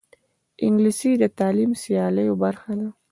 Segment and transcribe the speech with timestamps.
[0.65, 2.87] انګلیسي د تعلیمي سیالیو برخه ده